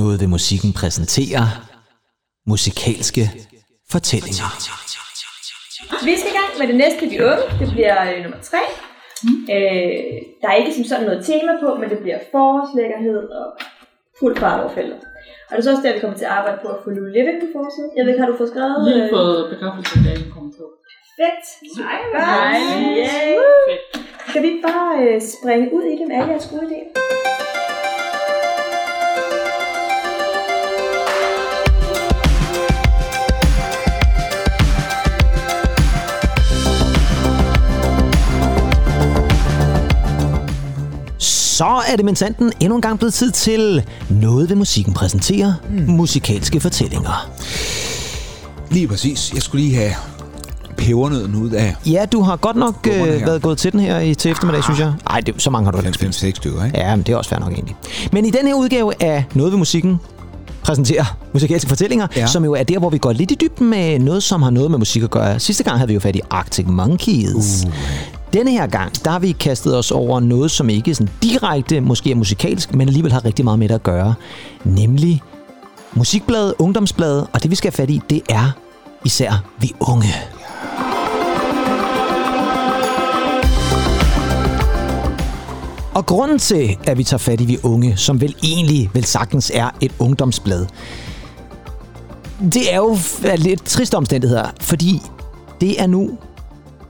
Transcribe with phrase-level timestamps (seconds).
[0.00, 1.44] Noget ved musikken præsenterer
[2.52, 3.24] musikalske
[3.92, 4.48] fortællinger.
[6.08, 7.44] Vi skal i gang med det næste, de unge.
[7.60, 8.62] Det bliver øh, nummer tre.
[9.24, 9.42] Mm.
[9.54, 9.92] Øh,
[10.40, 13.46] der er ikke som sådan noget tema på, men det bliver forårslækkerhed og
[14.20, 15.00] fuld fart over feltet.
[15.48, 17.10] Og det er så også der, vi kommer til at arbejde på at få Lulu
[17.16, 17.90] Levitt på forsiden.
[17.96, 18.74] Jeg ved ikke, har du fået skrevet?
[18.88, 20.64] Lige øh, fået begravelsesdagen kommet på.
[21.18, 21.44] Fedt.
[21.84, 22.60] Nej, Nej.
[22.98, 23.36] Yeah.
[23.68, 23.84] Fedt.
[24.28, 27.01] Skal vi ikke bare øh, springe ud i det med alle jeres gode idéer?
[41.62, 45.92] Så er det mentanten endnu en gang blevet tid til Noget ved musikken præsenterer mm.
[45.92, 47.28] musikalske fortællinger.
[48.70, 49.32] Lige præcis.
[49.34, 49.92] Jeg skulle lige have
[50.76, 54.14] pebernøden ud af Ja, du har godt nok øh, været gået til den her i,
[54.14, 54.92] til eftermiddag, synes jeg.
[55.08, 56.24] Nej, det, så mange har du ikke spillet.
[56.24, 56.78] 5-6 stykker, ikke?
[56.78, 57.76] Ja, men det er også fair nok egentlig.
[58.12, 60.00] Men i den her udgave af Noget ved musikken
[60.62, 62.06] præsenterer musikalske fortællinger.
[62.16, 62.26] Ja.
[62.26, 64.70] som jo er der, hvor vi går lidt i dybden med noget, som har noget
[64.70, 65.40] med musik at gøre.
[65.40, 67.64] Sidste gang havde vi jo fat i Arctic Monkeys.
[67.64, 67.72] Uh.
[68.32, 72.10] Denne her gang, der har vi kastet os over noget, som ikke sådan direkte måske
[72.10, 74.14] er musikalsk, men alligevel har rigtig meget med det at gøre.
[74.64, 75.22] Nemlig
[75.94, 78.50] musikbladet, ungdomsbladet, og det vi skal have fat i, det er
[79.04, 80.08] især vi unge.
[85.94, 89.52] Og grunden til, at vi tager fat i vi unge, som vel egentlig vel sagtens
[89.54, 90.66] er et ungdomsblad,
[92.52, 92.96] det er jo
[93.36, 95.02] lidt triste omstændigheder, fordi
[95.60, 96.18] det er nu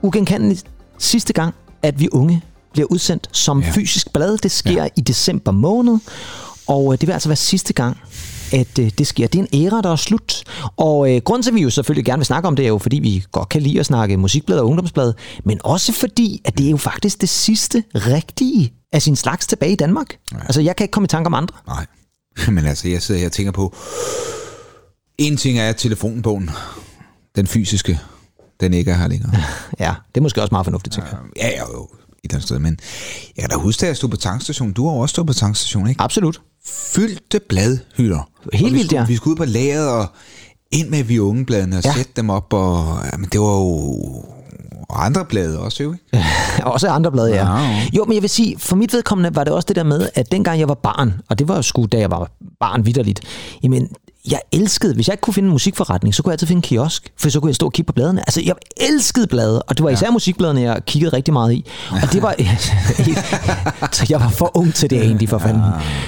[0.01, 2.41] ugenkendeligt sidste gang, at vi unge
[2.73, 3.71] bliver udsendt som ja.
[3.71, 4.37] Fysisk blad.
[4.37, 4.87] Det sker ja.
[4.95, 5.97] i december måned,
[6.67, 7.97] og øh, det vil altså være sidste gang,
[8.53, 9.27] at øh, det sker.
[9.27, 10.43] Det er en æra, der er slut.
[10.77, 12.77] Og øh, grunden til, at vi jo selvfølgelig gerne vil snakke om det, er jo,
[12.77, 16.65] fordi vi godt kan lide at snakke musikblad og ungdomsblad, men også fordi, at det
[16.65, 20.17] er jo faktisk det sidste rigtige af sin slags tilbage i Danmark.
[20.31, 20.37] Ja.
[20.39, 21.55] Altså, jeg kan ikke komme i tanke om andre.
[21.67, 21.85] Nej.
[22.55, 23.75] Men altså, jeg sidder her og tænker på...
[25.17, 26.49] En ting er telefonbogen.
[27.35, 27.99] Den fysiske.
[28.63, 29.31] Den ikke er her længere.
[29.79, 31.19] Ja, det er måske også meget fornuftigt, tænker jeg.
[31.37, 31.83] Ja, ja, jo.
[31.83, 31.89] Et
[32.23, 32.59] eller andet sted.
[32.59, 32.77] Men
[33.37, 34.73] jeg kan da huske, da jeg stod på tankstationen.
[34.73, 36.01] Du har også stået på tankstationen, ikke?
[36.01, 36.41] Absolut.
[36.65, 38.29] Fyldte bladhylder.
[38.53, 39.05] Helt vi vildt, skulle, ja.
[39.07, 40.05] Vi skulle ud på lageret og
[40.71, 41.89] ind med vi unge bladene og Ja.
[41.89, 41.95] ja.
[41.95, 42.53] sætte dem op.
[42.53, 44.25] Og, jamen, det var jo...
[44.89, 46.25] Og andre blade også, jo, ikke?
[46.73, 47.57] Også andre blade, ja.
[47.57, 47.81] Ja.
[47.93, 50.31] Jo, men jeg vil sige, for mit vedkommende var det også det der med, at
[50.31, 53.21] dengang jeg var barn, og det var jo sgu, da jeg var barn vidderligt,
[53.63, 53.89] jamen,
[54.31, 56.61] jeg elskede, hvis jeg ikke kunne finde en musikforretning, så kunne jeg altid finde en
[56.61, 58.21] kiosk, for så kunne jeg stå og kigge på bladene.
[58.21, 60.11] Altså, jeg elskede blade, og det var især ja.
[60.11, 61.65] musikbladene, jeg kiggede rigtig meget i.
[61.91, 62.35] Og det var...
[63.95, 65.61] så jeg var for ung til det egentlig, for fanden.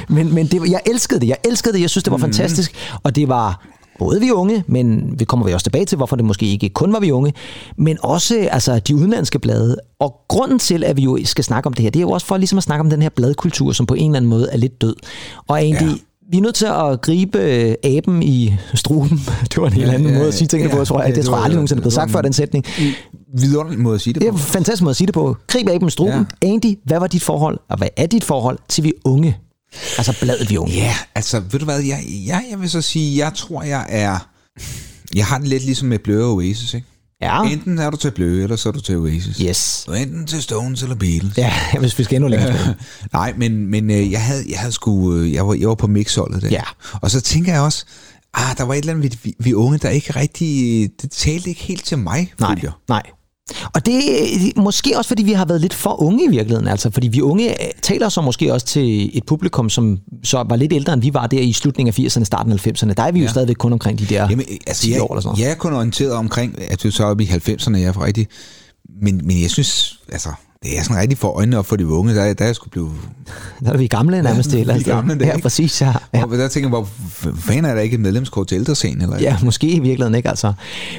[0.09, 2.75] Men, men det, var- jeg elskede det, jeg elskede det, jeg synes, det var fantastisk,
[3.03, 3.65] og det var
[3.99, 6.93] både vi unge, men vi kommer vi også tilbage til, hvorfor det måske ikke kun
[6.93, 7.33] var vi unge,
[7.77, 9.77] men også altså, de udenlandske blade.
[9.99, 12.27] Og grunden til, at vi jo skal snakke om det her, det er jo også
[12.27, 14.57] for ligesom at snakke om den her bladkultur, som på en eller anden måde er
[14.57, 14.95] lidt død.
[15.47, 15.95] Og egentlig, ja.
[16.31, 19.17] Vi er nødt til at gribe øh, aben i struben.
[19.49, 21.03] Det var en helt Ja, anden ja, måde at sige tingene ja, på, tror jeg.
[21.03, 22.65] ja, Det, det tror jeg aldrig nogensinde er blevet sagt før, en- den sætning.
[23.37, 24.37] Vidunderlig måde at sige det Det er på.
[24.37, 25.37] en fantastisk måde at sige det på.
[25.47, 26.27] Grib aben i struben.
[26.43, 26.47] Ja.
[26.47, 29.37] Andy, hvad var dit forhold, og hvad er dit forhold til vi unge?
[29.97, 30.73] Altså bladet vi unge.
[30.73, 34.27] Ja, altså, ved du hvad, jeg, jeg, jeg vil så sige, jeg tror, jeg er...
[35.15, 36.87] Jeg har det lidt ligesom med Blur Oasis, ikke?
[37.25, 37.43] Ja.
[37.43, 39.37] Enten er du til Blur, eller så er du til Oasis.
[39.37, 39.83] Yes.
[39.87, 41.37] Du er enten til Stones eller Beatles.
[41.37, 42.75] Ja, hvis vi skal endnu længere tilbage.
[43.13, 45.87] Nej, men, men øh, jeg havde, jeg havde sgu, øh, jeg var, jeg var på
[45.87, 46.49] mixholdet der.
[46.49, 46.63] Ja.
[47.01, 47.85] Og så tænker jeg også,
[48.33, 51.61] ah, der var et eller andet, vi, vi unge, der ikke rigtig, det talte ikke
[51.61, 53.01] helt til mig, Nej, nej.
[53.73, 56.67] Og det er måske også, fordi vi har været lidt for unge i virkeligheden.
[56.67, 60.55] Altså, fordi vi unge øh, taler så måske også til et publikum, som så var
[60.55, 62.93] lidt ældre, end vi var der i slutningen af 80'erne, starten af 90'erne.
[62.93, 63.29] Der er vi jo Ja.
[63.31, 65.43] stadigvæk kun omkring de der Jamen, altså, 10 jeg, år eller sådan noget.
[65.43, 68.05] jeg er kun orienteret omkring, at du så er oppe i 90'erne, jeg er for
[68.05, 68.27] rigtig,
[69.01, 70.29] men, men jeg synes, altså,
[70.65, 72.71] det er sådan rigtig for øjnene op for de unge, der, der er jeg skulle
[72.71, 72.91] blive...
[73.65, 74.67] Der er vi gamle nærmest til.
[74.67, 75.81] vi er gamle der, Ja, præcis.
[75.81, 75.93] Ja.
[76.13, 76.19] ja.
[76.31, 76.37] Ja.
[76.37, 76.87] Der tænker jeg, hvor
[77.35, 79.01] fanden er der ikke et medlemskort til ældrescenen?
[79.01, 79.19] Eller?
[79.19, 80.53] Ja, måske i virkeligheden ikke altså.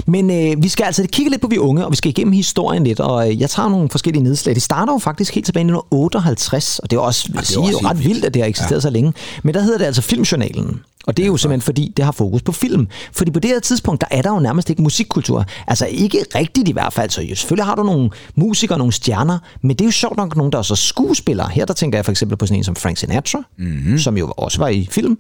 [0.07, 2.85] Men øh, vi skal altså kigge lidt på vi unge, og vi skal igennem historien
[2.85, 4.55] lidt, og øh, jeg tager nogle forskellige nedslag.
[4.55, 7.45] Det starter jo faktisk helt tilbage i 1958, og det er også, vil det er
[7.47, 8.81] sige, også ret vildt, at det har eksisteret ja.
[8.81, 9.13] så længe.
[9.43, 10.81] Men der hedder det altså Filmjournalen.
[11.07, 12.89] Og det er jo simpelthen fordi, det har fokus på film.
[13.13, 15.45] Fordi på det her tidspunkt, der er der jo nærmest ikke musikkultur.
[15.67, 17.11] Altså ikke rigtigt i hvert fald.
[17.11, 20.53] Så selvfølgelig har du nogle musikere, nogle stjerner, men det er jo sjovt nok nogen,
[20.53, 21.49] der er så skuespillere.
[21.49, 23.99] Her der tænker jeg for eksempel på sådan en som Frank Sinatra, mm-hmm.
[23.99, 25.19] som jo også var i film.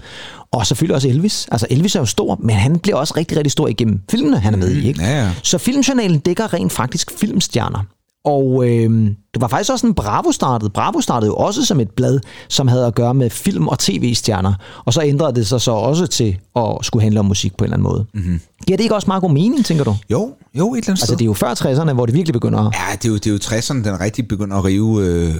[0.53, 1.49] Og selvfølgelig også Elvis.
[1.53, 4.55] Altså Elvis er jo stor, men han bliver også rigtig, rigtig stor igennem filmene, han
[4.55, 4.89] er med i.
[4.89, 5.03] Ikke?
[5.03, 5.31] Ja, ja.
[5.43, 7.85] Så Filmjournalen dækker rent faktisk filmstjerner.
[8.27, 10.71] Og øh, det var faktisk også en Bravo startede.
[10.71, 14.55] Bravo startede jo også som et blad, som havde at gøre med film- og tv-stjerner.
[14.85, 17.73] Og så ændrede det sig så også til at skulle handle om musik på en
[17.73, 18.07] eller anden måde.
[18.15, 18.41] Mm-hmm.
[18.67, 19.97] Giver det ikke også meget god mening, tænker du?
[20.11, 21.17] Jo, jo, et eller andet Altså sted.
[21.17, 22.75] det er jo før 60'erne, hvor det virkelig begynder at...
[22.75, 25.35] Ja, det er jo, det er jo 60'erne, den rigtig begynder at rive øh,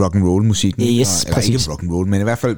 [0.00, 0.82] rock and roll musikken.
[0.82, 1.50] Yes, eller præcis.
[1.50, 2.56] ikke rock and roll, men i hvert fald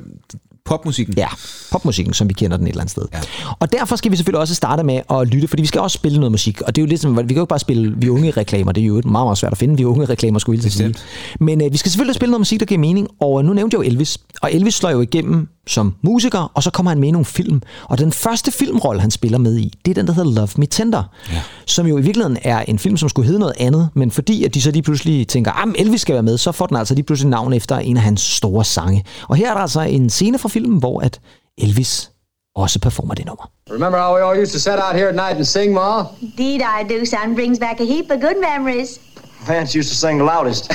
[0.65, 1.15] popmusikken.
[1.17, 1.27] Ja,
[1.73, 3.03] popmusikken, som vi kender den et eller andet sted.
[3.13, 3.21] Ja.
[3.59, 6.19] Og derfor skal vi selvfølgelig også starte med at lytte, fordi vi skal også spille
[6.19, 6.61] noget musik.
[6.61, 8.73] Og det er jo lidt som, vi kan jo ikke bare spille vi unge reklamer,
[8.73, 10.95] det er jo meget, meget svært at finde vi unge reklamer, skulle hilse sige.
[11.41, 13.85] Men øh, vi skal selvfølgelig spille noget musik, der giver mening, og nu nævnte jeg
[13.85, 14.19] jo Elvis.
[14.43, 17.63] Og Elvis slår jo igennem som musiker, og så kommer han med i nogle film.
[17.85, 20.67] Og den første filmrolle, han spiller med i, det er den, der hedder Love Me
[20.67, 21.03] Tender.
[21.33, 21.43] Ja.
[21.67, 24.55] Som jo i virkeligheden er en film, som skulle hedde noget andet, men fordi at
[24.55, 27.05] de så lige pludselig tænker, at Elvis skal være med, så får den altså lige
[27.05, 29.05] pludselig navn efter en af hans store sange.
[29.29, 31.21] Og her er der altså en scene fra filmen, hvor at
[31.59, 32.11] Elvis
[32.55, 33.51] også performer det nummer.
[33.71, 36.05] Remember how we all used to sit out here at night and sing, Ma?
[36.23, 37.35] Indeed, I do, son.
[37.35, 39.01] Brings back a heap of good memories.
[39.47, 40.71] Vance used to sing the loudest.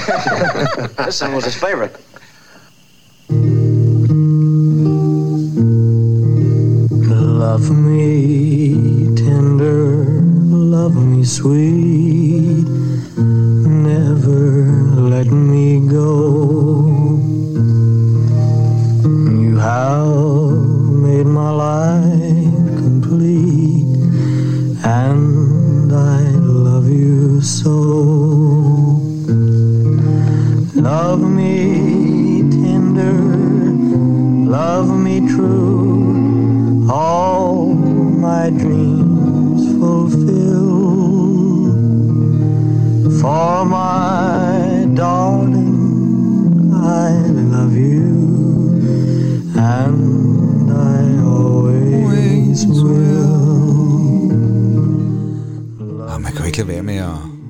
[1.06, 1.95] this song was his favorite.
[7.38, 12.66] Love me tender, love me sweet,
[13.16, 14.66] never
[15.13, 17.19] let me go.
[19.44, 20.07] You have
[20.89, 22.06] made my life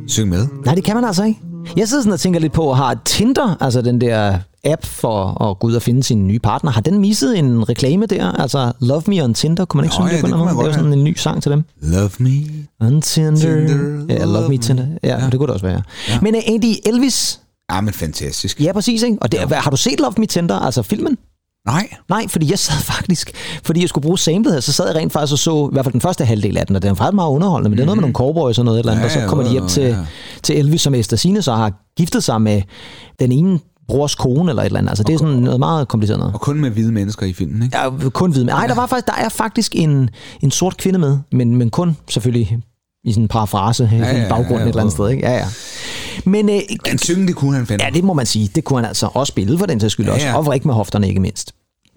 [0.08, 0.48] synge med.
[0.66, 1.40] Nej, det kan man altså ikke.
[1.78, 5.60] Jeg sidder sådan og tænker lidt på, har Tinder, altså den der app for at
[5.60, 8.32] gå ud og finde sin nye partner, har den misset en reklame der?
[8.32, 10.58] Altså Love Me on Tinder, kunne man ikke Nå, synge ja, det på noget?
[10.58, 11.64] Det er sådan en ny sang til dem.
[11.82, 12.30] Love me.
[12.80, 13.40] On Tinder.
[13.40, 14.58] Tinder, ja, Love love Me me.
[14.58, 14.86] Tinder.
[15.04, 15.26] Ja, Ja.
[15.30, 15.82] det kunne det også være.
[16.10, 16.20] Ja.
[16.22, 17.40] Men uh, Andy, Elvis,
[17.72, 18.62] Ja, men fantastisk.
[18.62, 19.18] ja præcis, ikke?
[19.22, 19.56] Og det, ja.
[19.56, 21.18] har du set Love Me Tinder, altså filmen?
[21.68, 21.88] Nej.
[22.10, 23.32] Nej, fordi jeg sad faktisk,
[23.64, 25.86] fordi jeg skulle bruge samlet her, så sad jeg rent faktisk og så, i hvert
[25.86, 27.86] fald den første halvdel af den, og den er faktisk meget underholdende, men det er
[27.86, 29.12] noget med nogle cowboys og noget et eller andet, Mhm.
[29.14, 29.96] Ja, og så kommer de hjem ja, til, ja.
[30.44, 32.62] til Elvis, som Esther Sine så har giftet sig med
[33.20, 34.90] den ene brors kone eller et eller andet.
[34.92, 36.34] Altså, det er sådan noget meget kompliceret noget.
[36.34, 37.78] Og kun med hvide mennesker i filmen, ikke?
[37.78, 38.44] Ja, kun hvid.
[38.44, 40.10] Nej, der, var faktisk, der er faktisk en,
[40.42, 42.58] en sort kvinde med, men, men kun selvfølgelig
[43.04, 44.96] i sådan en parafrase ja, ja, i ja, baggrunden ja, et eller andet ja.
[44.96, 45.10] sted.
[45.10, 45.28] Ikke?
[45.28, 45.46] Ja, ja.
[46.26, 46.60] Men øh,
[46.90, 47.84] Men synge, det kunne han fandme.
[47.86, 48.52] ja, det må man sige.
[48.56, 50.28] Det kunne han altså også spille for den sags skyld Ja, også.
[50.28, 50.38] ja.
[50.38, 51.52] Og vrikke med hofterne ikke mindst.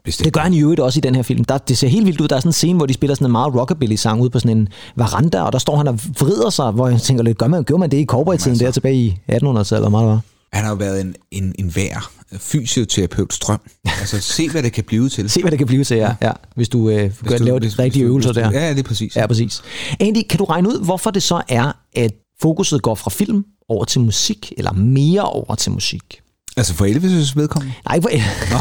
[0.04, 0.24] Bestemt.
[0.24, 1.44] Det gør han i øvrigt også i den her film.
[1.44, 2.28] Der, det ser helt vildt ud.
[2.28, 4.56] Der er sådan en scene, hvor de spiller sådan en meget rockabilly-sang ude på sådan
[4.58, 7.64] en veranda, og der står han og vrider sig, hvor jeg tænker lidt, gør man,
[7.64, 10.20] gjorde man det i cowboy-tiden der tilbage i 1800-tallet, eller meget var?
[10.52, 13.60] Han har jo været en, en, en vær fysioterapeut strøm.
[14.00, 15.30] Altså, se hvad det kan blive til.
[15.30, 16.14] Se, hvad det kan blive til, ja.
[16.22, 18.50] ja hvis du øh, Hvis du- laver de rigtige øvelser du- der.
[18.52, 19.16] Ja, det er præcis.
[19.16, 19.62] Ja, præcis.
[20.00, 22.12] Andy, kan du regne ud, hvorfor det så er, at
[22.42, 26.20] fokuset går fra film over til musik, eller mere over til musik?
[26.60, 27.74] Altså for Elvis' vedkommende?
[27.88, 28.08] Nej, for,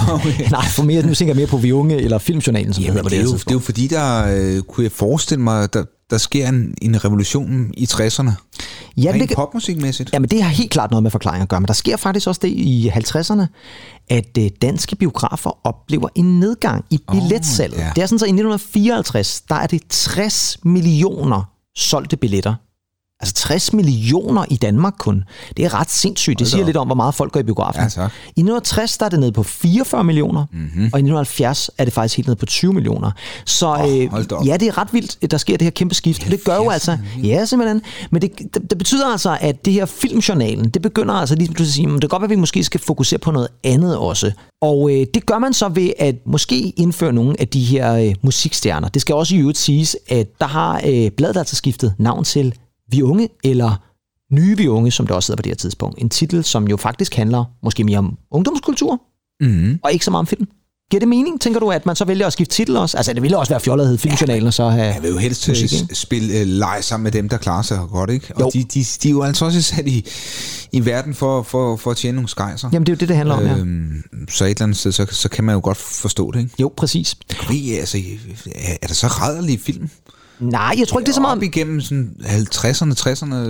[0.07, 0.49] Nå, okay.
[0.57, 3.11] nej, for mere, nu tænker jeg mere på Vi Unge, eller Filmjournalen, som Jamen, det
[3.11, 5.43] det, hedder er på jo, det, det er jo fordi, der øh, kunne jeg forestille
[5.43, 8.31] mig, der, der sker en, en revolution i 60'erne.
[8.97, 10.09] Ja, Rent det, popmusikmæssigt.
[10.13, 12.39] Jamen, det har helt klart noget med forklaring at gøre, men der sker faktisk også
[12.43, 13.45] det i 50'erne,
[14.09, 17.77] at øh, danske biografer oplever en nedgang i billetsalget.
[17.77, 17.87] ja.
[17.87, 21.43] Oh, Det er sådan så i 1954, der er det 60 millioner
[21.77, 22.55] solgte billetter.
[23.21, 25.24] Altså 60 millioner i Danmark kun.
[25.57, 26.39] Det er ret sindssygt.
[26.39, 27.81] Det siger lidt om, hvor meget folk går i biografen.
[27.83, 28.12] Ja, tak.
[28.25, 30.62] I 1960 der er det nede på 44 millioner, Mhm.
[30.62, 30.81] mm-hmm.
[30.94, 33.12] og i 1970 er det faktisk helt nede på 20 millioner.
[33.45, 36.26] Så da øh, ja, det er ret vildt, der sker det her kæmpe skift.
[36.26, 39.73] Og det gør jo altså, ja simpelthen, men det, det, det betyder altså, at det
[39.73, 42.30] her filmjournalen, det begynder altså lige pludselig at sige, "Men det kan godt være, at
[42.30, 44.31] vi måske skal fokusere på noget andet også.
[44.61, 48.16] Og øh, det gør man så ved at måske indføre nogle af de her øh,
[48.21, 48.88] musikstjerner.
[48.90, 52.54] Det skal også i øvrigt siges, at der har øh, bladet altså skiftet navn til
[52.91, 53.81] Vi Unge, eller
[54.33, 56.01] Nye Vi Unge, som det også hedder på det her tidspunkt.
[56.01, 59.01] En titel, som jo faktisk handler måske mere om ungdomskultur,
[59.41, 59.79] Mm-hmm.
[59.83, 60.47] og ikke så meget om film.
[60.91, 62.97] Giver det mening, tænker du, at man så vælger at skifte titel også?
[62.97, 64.93] Altså, det ville også være fjollet at hedde Filmjournalen, og så have...
[64.93, 65.95] Jeg vil jo helst musik, ikke?
[65.95, 68.31] spille uh, leg sammen med dem, der klarer sig godt, ikke?
[68.35, 68.49] Og Jo.
[68.53, 70.05] de, de, de er jo altså også sat i,
[70.71, 72.69] i verden for, for, for at tjene nogle skejser.
[72.73, 73.57] Jamen, det er jo det, det handler om, ja.
[73.57, 76.51] Øhm, så et eller andet sted, så, så kan man jo godt forstå det, ikke?
[76.59, 77.15] Jo, præcis.
[77.49, 77.97] Ved, altså,
[78.55, 79.89] er, er der så rædderlige film?
[80.39, 81.37] Nej, jeg tror ikke, det er så meget...
[81.37, 83.35] Op igennem sådan 50'erne, 60'erne?
[83.35, 83.45] Hvad,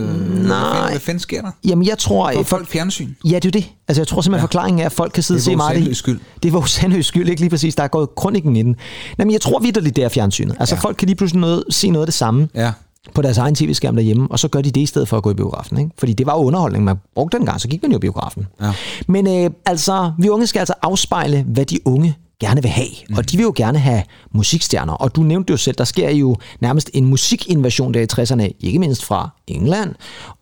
[0.46, 1.51] fanden, hvad fanden sker der?
[1.65, 2.31] Jamen, jeg tror...
[2.34, 3.10] Får folk fjernsyn?
[3.25, 3.69] Ja, det er det.
[3.88, 4.46] Altså, jeg tror simpelthen, ja.
[4.46, 6.19] forklaringen er, at folk kan sidde og Det er se meget af vores skyld.
[6.43, 7.75] Det var Sandhøjs skyld, ikke lige præcis.
[7.75, 8.75] Der er gået kronikken i den.
[9.19, 10.55] Jamen, jeg tror vidderligt, det er fjernsynet.
[10.60, 10.75] Altså.
[10.75, 10.81] Ja.
[10.81, 12.72] folk kan lige pludselig noget, se noget af det samme Ja.
[13.15, 15.31] på deres egen tv-skærm derhjemme, og så gør de det i stedet for at gå
[15.31, 15.77] i biografen.
[15.77, 15.91] Ikke?
[15.98, 18.48] Fordi det var jo underholdning, man brugte dengang, så gik man jo i biografen.
[18.62, 18.72] Ja.
[19.08, 22.88] Men øh, altså, vi unge skal altså afspejle, hvad de unge gerne vil have.
[23.10, 23.17] Mm.
[23.17, 24.93] Og de vil jo gerne have musikstjerner.
[24.93, 28.79] Og du nævnte jo selv, der sker jo nærmest en musikinvasion der i 60'erne, ikke
[28.79, 29.96] mindst fra England.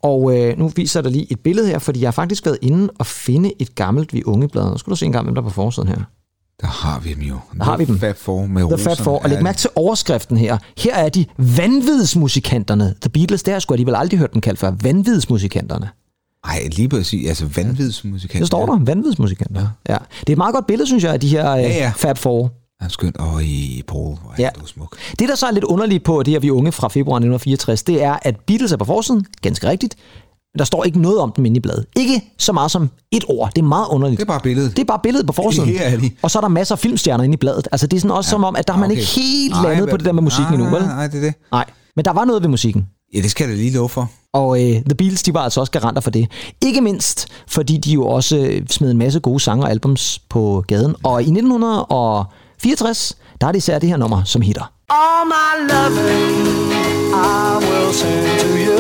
[0.04, 2.90] Og øh, nu viser dig lige et billede her, fordi jeg har faktisk været inde
[3.00, 4.72] og finde et gammelt Vi Unge-blad.
[4.72, 5.98] Nu skal du se en gang, hvem der er på forsiden her.
[6.62, 7.40] Der har vi dem jo.
[7.58, 8.00] Der har vi dem.
[8.00, 8.96] Fab Four med The roserne.
[8.96, 9.20] Four.
[9.20, 10.58] Og læg mærke til overskriften her.
[10.78, 12.96] Her er de vanvidsmusikanterne.
[13.02, 14.72] The Beatles, der har jeg sgu alligevel aldrig hørt dem kaldt før.
[14.82, 15.90] Vanvidsmusikanterne.
[16.48, 17.28] Ej, lige præcis.
[17.28, 18.40] Altså vanvidsmusikant.
[18.40, 18.80] Det står der.
[18.86, 19.68] Vanvidsmusikanter.
[19.90, 19.94] Ja.
[20.20, 21.68] Det er et meget godt billede, synes jeg, af de her ja, Ja, ja.
[21.78, 21.92] ja.
[21.96, 22.52] Fab Four.
[22.84, 23.16] Ja, skønt.
[23.20, 24.50] Åh, i Paul, hvor er Ja.
[24.62, 24.98] du smuk.
[25.20, 28.04] Det, der så er lidt underligt på det her Vi Unge fra februar 1964, det
[28.04, 29.96] er, at Beatles er på forsiden, ganske rigtigt,
[30.54, 31.86] men der står ikke noget om dem inde i bladet.
[31.96, 33.52] Ikke så meget som et ord.
[33.56, 34.20] Det er meget underligt.
[34.20, 34.72] Det er bare billedet.
[34.76, 35.70] Det er bare billedet på forsiden.
[35.70, 36.10] Her er.
[36.22, 37.68] Og så er der masser af filmstjerner inde i bladet.
[37.72, 38.32] Altså det er sådan også ja.
[38.32, 39.00] som om, at der har man Okay.
[39.00, 40.86] ikke helt Nej, landet hvad- på det der med musikken nej, endnu, vel?
[40.86, 41.34] Nej, nej, det er det.
[41.52, 41.66] Nej.
[41.96, 42.88] Men der var noget ved musikken.
[43.14, 44.10] Ja, det skal jeg da lige love for.
[44.34, 46.32] Og øh, The Beatles, de var altså også garanter for det.
[46.62, 50.64] Ikke mindst, fordi de jo også øh, smed en masse gode sange og albums på
[50.68, 50.96] gaden.
[51.04, 54.72] Og i 1964, der er det især det her nummer, som hitter.
[54.90, 56.72] All my loving
[57.14, 58.80] I will send to you.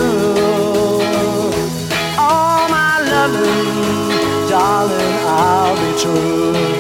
[2.19, 6.76] All my loving, darling, I'll be true.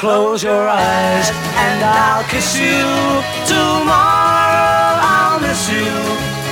[0.00, 2.88] Close your eyes and I'll kiss you.
[3.44, 5.92] Tomorrow I'll miss you.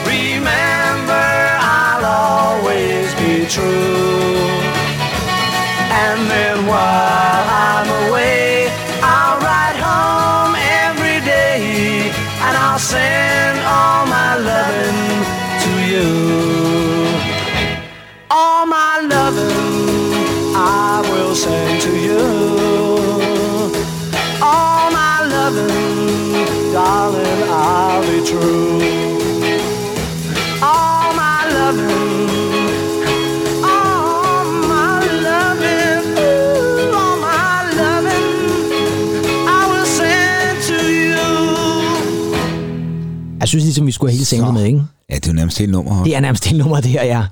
[0.05, 1.29] Remember,
[1.59, 4.37] I'll always be true.
[6.05, 7.48] And then while
[43.61, 44.83] synes ligesom, vi skulle have hele singlet med, ikke?
[45.11, 46.05] Ja, det er jo nærmest helt nummer.
[46.05, 47.23] Det er nærmest hele nummeret, det her, ja.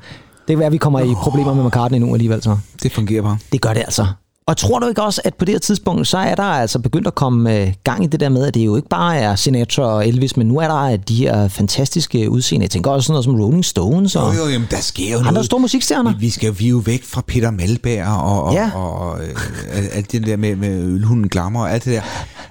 [0.49, 2.57] Det kan være, at vi kommer i problemer med McCartney nu alligevel, så.
[2.83, 3.39] Det fungerer bare.
[3.53, 4.07] Det gør det altså.
[4.49, 7.07] Og tror du ikke også, at på det her tidspunkt, så er der altså begyndt
[7.07, 9.83] at komme øh, gang i det der med, at det jo ikke bare er Sinatra
[9.83, 12.65] og Elvis, men nu er der de her fantastiske udseende.
[12.65, 15.19] Jeg tænker også sådan noget som Rolling Stones og Jo, jo, jamen, der sker jo
[15.19, 16.13] andre store musikstjerner.
[16.13, 18.71] Vi, vi skal vi er jo væk fra Peter Malberg og, og, Ja.
[18.75, 22.01] og øh, alt- det der med, med ølhunden glammer og alt det der.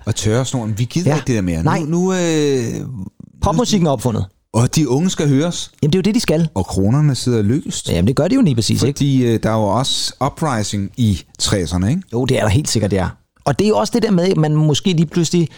[0.06, 0.74] Og tørresnoren.
[0.78, 1.16] Vi gider ja.
[1.16, 1.64] ikke det der mere.
[1.64, 1.80] Nej.
[1.80, 2.64] Nu, nu, øh,
[3.42, 4.26] Popmusikken er opfundet.
[4.54, 5.72] og de unge skal høres.
[5.82, 6.50] Jamen, det er jo det, de skal.
[6.54, 7.90] Og kronerne sidder løst.
[7.90, 8.98] Jamen, det gør de jo lige præcis, ikke?
[8.98, 12.02] Fordi øh, der er jo også uprising i 60'erne, ikke?
[12.14, 13.10] Jo, det er der helt sikkert, det er.
[13.46, 15.50] Og det er jo også det der med, at man måske lige pludselig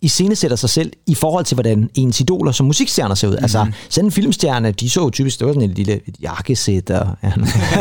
[0.00, 3.32] i sætter sig selv i forhold til, hvordan ens idoler som musikstjerner ser ud.
[3.32, 3.44] Mm-hmm.
[3.44, 6.90] Altså, sådan en filmstjerne, de så jo typisk, det var sådan et lille jakkesæt.
[6.90, 7.32] Og, ja,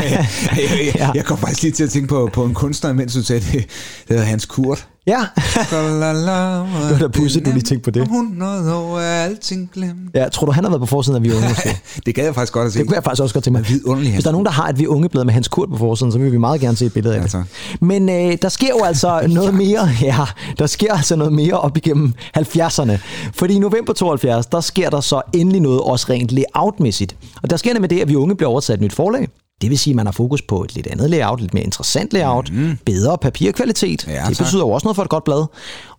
[0.04, 3.24] jeg, jeg, jeg kom faktisk lige til at tænke på, på en kunstner, mens du
[3.24, 3.54] sagde det.
[3.54, 3.66] Det
[4.10, 4.88] hedder Hans Kurt.
[5.08, 5.20] Ja.
[5.72, 8.02] det var da pudsigt, du lige tænkte på det.
[8.02, 10.16] 100 år er alting glemt.
[10.16, 11.48] ja, tror du, han har været på forsiden af Vi Unge?
[12.06, 12.80] Det gad jeg faktisk godt at se.
[12.80, 13.70] Det kunne jeg faktisk også godt tænke mig.
[13.70, 15.70] Vidunderlig Hvis der er nogen, der har et Vi er Unge blad med Hans Kurt
[15.70, 17.44] på forsiden, så vil vi meget gerne se et billede af det.
[17.82, 20.26] Men øh, der sker jo altså noget mere, ja,
[20.60, 22.92] der sker altså noget mere op igennem 70'erne.
[23.34, 27.16] Fordi i november 72, der sker der så endelig noget også rent layoutmæssigt.
[27.44, 29.28] Og der sker det med det, at Vi Unge bliver overtaget af et nyt forlag.
[29.62, 32.14] Det vil sige, at man har fokus på et lidt andet layout, lidt mere interessant
[32.14, 32.78] layout, mm.
[32.86, 34.08] bedre papirkvalitet.
[34.08, 34.46] Ja, det tak.
[34.46, 35.46] betyder jo også noget for et godt blad.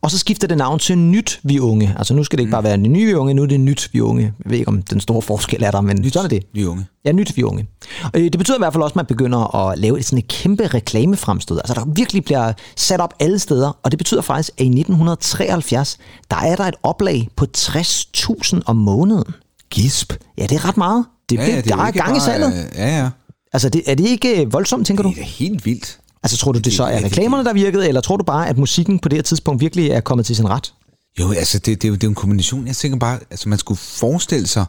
[0.02, 1.94] Og så skifter det navn til Nyt Vi Unge.
[1.98, 3.88] Altså nu skal det ikke bare være en ny Vi Unge, nu er det Nyt
[3.92, 4.22] Vi Unge.
[4.22, 6.12] Jeg ved ikke, om den store forskel er der, men Nyt.
[6.12, 6.42] sådan er det.
[6.54, 6.86] Vi unge.
[7.04, 7.66] Ja, nyt vi unge.
[8.04, 10.18] Og øh, det betyder i hvert fald også, at man begynder at lave et sådan
[10.18, 11.58] et kæmpe reklamefremstød.
[11.58, 13.78] Altså der virkelig bliver sat op alle steder.
[13.82, 15.98] Og det betyder faktisk, at i 1973,
[16.30, 19.34] der er der et oplag på 60.000 om måneden.
[19.70, 20.12] Gisp.
[20.38, 21.04] Ja, det er ret meget.
[21.30, 22.52] Det, ja, det, er der er gang i bare, salget.
[22.52, 23.08] øh, Ja, ja.
[23.52, 25.08] Altså, det, er det ikke øh, voldsomt, tænker du?
[25.08, 25.98] Det er helt vildt.
[26.22, 28.48] Altså, tror du, det så det- er det- reklamerne, der virkede, eller tror du bare,
[28.48, 30.74] at musikken på det her tidspunkt virkelig er kommet til sin ret?
[31.20, 32.66] Jo, altså, det, det, er det er jo en kombination.
[32.66, 34.64] Jeg tænker bare, altså, man skulle forestille sig,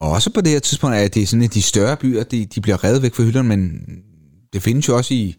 [0.00, 2.46] og også på det her tidspunkt, at det er sådan, at de større byer, de,
[2.46, 3.80] de bliver revet væk fra hylderne, men
[4.52, 5.34] det findes jo også i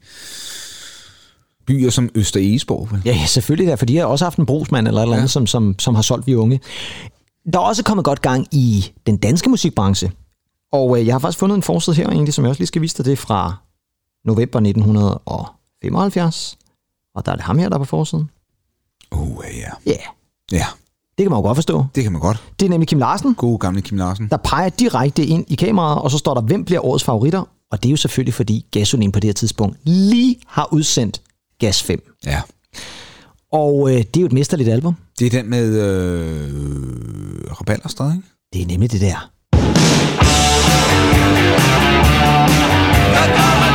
[1.67, 2.87] byer som Øster Egesborg.
[2.91, 3.01] Vel?
[3.05, 5.27] Ja, ja, selvfølgelig da, for de har også haft en brugsmand eller et eller andet,
[5.27, 5.31] ja.
[5.31, 6.59] som, som, som har solgt vi unge.
[7.53, 10.11] Der er også kommet godt gang i den danske musikbranche.
[10.73, 12.81] Og øh, jeg har faktisk fundet en forside her, egentlig, som jeg også lige skal
[12.81, 13.05] vise dig.
[13.05, 13.55] Det er fra
[14.25, 16.57] november 1975.
[17.15, 18.29] Og der er det ham her, der er på forsiden.
[19.11, 19.69] Uh, ja.
[19.85, 19.99] Ja, yeah,
[20.51, 20.65] Ja,
[21.17, 21.85] det kan man jo godt forstå.
[21.95, 22.43] det kan man godt.
[22.59, 24.27] Det er nemlig Kim Larsen, God gamle Kim Larsen.
[24.29, 27.43] der peger direkte ind i kameraet, og så står der, hvem bliver årets favoritter?
[27.71, 31.21] Og det er jo selvfølgelig, fordi Gasolin på det her tidspunkt lige har udsendt
[31.59, 32.13] Gas 5.
[32.25, 32.41] Ja.
[33.51, 34.95] Og øh, det er jo et mesterligt album.
[35.19, 38.27] Det er den med øh, Rabalderstad, ikke?
[38.53, 39.29] Det er nemlig det der.
[43.61, 43.72] Men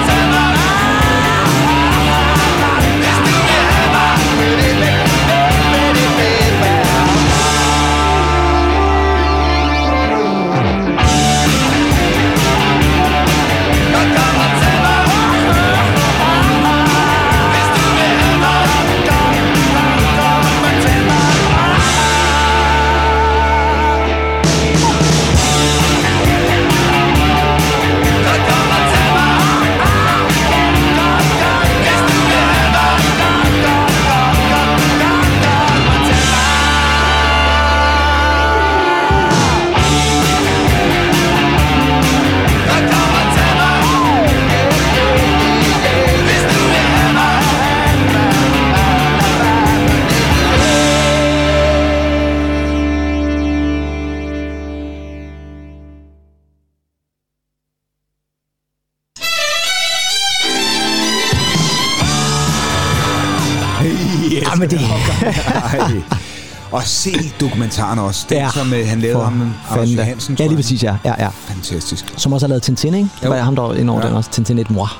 [67.69, 68.27] dokumentaren også.
[68.29, 70.03] Den, ja, som uh, han lavede ham, Anders fanden da.
[70.03, 70.97] Johansen, Ja, lige præcis, ja.
[71.05, 71.29] ja, ja.
[71.29, 72.15] Fantastisk.
[72.17, 73.09] Som også har lavet Tintin, ikke?
[73.25, 73.29] Jo.
[73.29, 74.09] var ham, der inde over Ja.
[74.09, 74.31] den også.
[74.31, 74.93] Tintin et mor.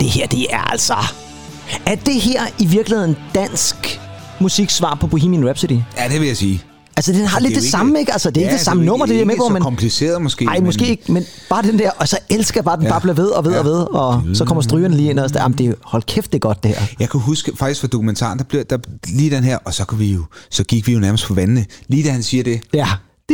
[0.00, 0.94] Det her, det er altså...
[1.86, 4.00] Er det her i virkeligheden dansk
[4.40, 5.78] musiksvar på Bohemian Rhapsody?
[5.96, 6.62] Ja, det vil jeg sige.
[6.96, 8.12] Altså, den har Det lidt jo det samme, ikke?
[8.12, 9.52] Altså, det er ikke det samme nummer, det er med men...
[9.52, 9.62] men...
[9.62, 10.44] så kompliceret måske.
[10.44, 12.90] Nej, men- måske ikke, men bare den der, og så elsker jeg bare, den Ja.
[12.90, 13.58] bare bliver ved og ved Ja.
[13.58, 16.38] og ved, og så kommer strygerne lige ind og så, jamen, det hold kæft, det
[16.38, 16.86] er godt, det her.
[17.00, 19.98] Jeg kan huske faktisk fra dokumentaren, der blev der, lige den her, og så, kan
[19.98, 21.64] vi jo, så gik vi jo nærmest på vandene.
[21.88, 22.60] Lige da han siger det.
[22.74, 22.88] Ja.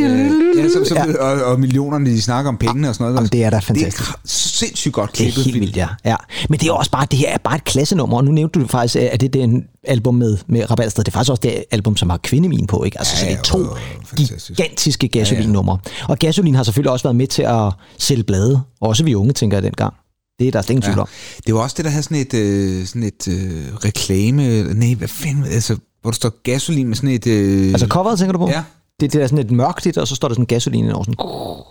[0.05, 1.19] Øh, ja, så, så, Ja.
[1.25, 3.17] og, og millionerne, de snakker om pengene og sådan noget.
[3.17, 3.99] Jamen, det er da fantastisk.
[4.09, 5.45] Det er sindssygt godt Det er klippet.
[5.45, 5.89] helt vildt, ja.
[6.05, 6.17] ja.
[6.49, 8.67] Men det er også bare, det her er bare et klassenummer, og nu nævnte du
[8.67, 11.05] faktisk, at det, det er en album med, med Rabalsted.
[11.05, 12.99] Det er faktisk også det album, som har kvindemin på, ikke?
[12.99, 13.77] Altså, Ja, så det er ja, to
[14.07, 14.47] fantastisk.
[14.57, 15.79] gigantiske gasolin-numre.
[16.09, 19.57] Og gasolin har selvfølgelig også været med til at sælge blade, også vi unge, tænker
[19.57, 19.95] jeg dengang.
[20.39, 21.09] Det er der slet ingen tvivl om.
[21.47, 24.63] Det var også det, der havde sådan et, øh, sådan et øh, reklame...
[24.63, 25.45] Nej, hvad fanden...
[25.45, 27.27] Altså, hvor der står gasolin med sådan et...
[27.27, 28.49] Øh, Altså coveret, tænker du på?
[28.49, 28.63] Ja.
[29.01, 31.15] Det, det er sådan et mørkt, og så står der sådan gasolin over sådan,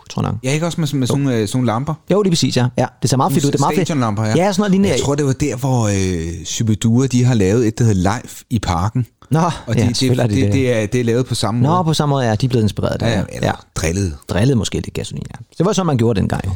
[0.10, 0.34] tror jeg.
[0.44, 1.94] Ja, ikke også med, sådan- med sådan, øh, sådan nogle lamper?
[2.12, 2.68] Jo, det er præcis, ja.
[2.78, 2.86] ja.
[3.02, 3.52] Det ser meget fedt ud.
[3.52, 3.88] Det er meget fedt.
[3.88, 4.30] Stadionlamper, ja.
[4.36, 4.90] Ja, sådan noget lignende.
[4.90, 8.32] Jeg tror, det var der, hvor øh, Shubidua, de har lavet et, der hedder Live
[8.50, 9.06] i Parken.
[9.32, 11.70] Nå, Og ja, det, det, det, det, det, er, det er lavet på samme Nå,
[11.70, 11.84] måde.
[11.84, 13.00] på samme måde, ja, de er blevet inspireret.
[13.00, 13.54] Der, ja, ja, eller ja.
[13.76, 14.16] drillet.
[14.30, 15.46] Drillet måske lidt gasolin, ja.
[15.58, 16.52] Det var sådan, man gjorde dengang jo.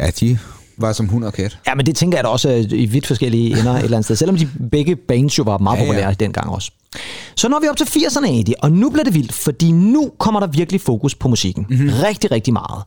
[0.00, 0.38] Ja, de
[0.78, 1.58] var som hund og kat.
[1.66, 4.16] Ja, men det tænker jeg da også i vidt forskellige ender et eller andet sted.
[4.16, 5.92] Selvom de begge bands jo var meget Ja, ja, ja.
[5.92, 6.70] populære dengang også.
[7.36, 10.40] Så når vi op til 80'erne, Andy, og nu bliver det vildt, fordi nu kommer
[10.40, 11.66] der virkelig fokus på musikken.
[11.68, 11.78] Mhm.
[11.80, 11.94] Mm-hmm.
[12.02, 12.82] Rigtig, rigtig meget.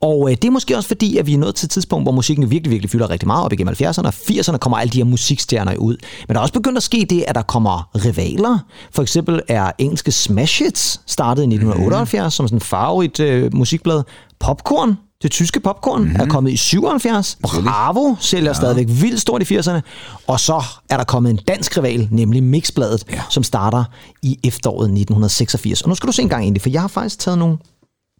[0.00, 2.12] Og øh, det er måske også fordi, at vi er nået til et tidspunkt, hvor
[2.12, 5.04] musikken virkelig, virkelig fylder rigtig meget op igennem 70'erne, og 80'erne kommer alle de her
[5.04, 5.96] musikstjerner ud.
[6.28, 8.58] Men der er også begyndt at ske det, at der kommer rivaler.
[8.92, 12.30] For eksempel er engelske Smash Hits startet i 1978 mm-hmm.
[12.30, 14.02] som sådan en favorit øh, musikblad.
[14.40, 16.20] Popcorn, det tyske popcorn, mm-hmm.
[16.20, 17.38] er kommet i 77.
[17.42, 18.54] Bravo sælger ja.
[18.54, 19.80] stadigvæk vildt stort i 80'erne.
[20.26, 23.22] Og så er der kommet en dansk rival, nemlig Mixbladet, ja.
[23.30, 23.84] som starter
[24.22, 25.82] i efteråret 1986.
[25.82, 27.58] Og nu skal du se en gang egentlig, for jeg har faktisk taget nogle,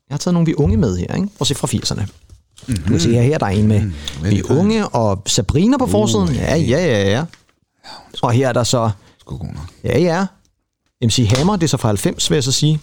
[0.08, 1.14] jeg har taget nogle vi unge med her.
[1.14, 1.28] Ikke?
[1.40, 2.00] At se fra 80'erne.
[2.00, 2.82] Mm-hmm.
[2.82, 5.86] Du kan se her, her der er en med mm, vi unge og Sabrina på
[5.86, 6.28] forsiden.
[6.28, 7.24] Uh, ja, ja, ja, ja.
[8.22, 8.90] Og her er der så,
[9.20, 9.68] Sgu god nok.
[9.84, 10.26] ja, ja,
[11.02, 12.80] MC Hammer, det er så fra 90, vil jeg så sige.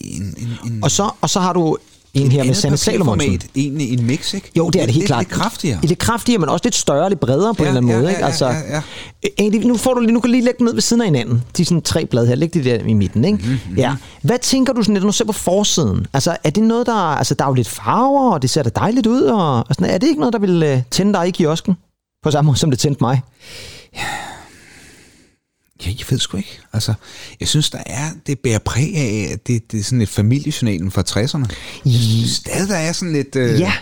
[0.00, 1.78] En, en, en, Og så, og så har du
[2.16, 3.40] en her med Sanne Salomonsen.
[3.56, 4.50] Egentlig en mix, ikke?
[4.56, 5.20] Jo, det er det helt lidt, klart.
[5.22, 5.78] Lidt kraftigere.
[5.82, 8.04] Lidt kraftigere, men også lidt større, lidt bredere på Ja, en eller anden ja, måde.
[8.06, 8.20] ja, ikke?
[8.20, 8.82] ja, Altså, ja, ja.
[9.38, 11.06] Egentlig, nu, får du, lige- nu kan du lige lægge dem ned ved siden af
[11.06, 11.42] hinanden.
[11.56, 12.34] De sådan tre blade her.
[12.34, 13.24] Læg de der i midten.
[13.24, 13.38] Ikke?
[13.38, 13.76] Mhm, Mm-hmm.
[13.76, 13.94] Ja.
[14.22, 16.06] Hvad tænker du sådan, når du ser på forsiden?
[16.12, 16.94] Altså, er det noget, der...
[16.94, 19.22] Altså, der er jo lidt farver, og det ser da dejligt ud.
[19.22, 21.74] Og, og sådan, er det ikke noget, der vil øh, tænde dig i kiosken?
[22.22, 23.22] På samme måde, som det tændte mig.
[23.94, 24.00] Ja,
[25.86, 26.58] jeg ved sgu ikke.
[26.72, 26.94] Altså,
[27.40, 30.90] jeg synes, der er, det bærer præg af, at det, det er sådan et familiejournalen
[30.90, 31.54] fra 60'erne.
[31.84, 33.36] I, Stadig der er sådan lidt...
[33.36, 33.72] Øh, Ja,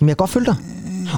[0.00, 0.56] men jeg kan godt følge dig.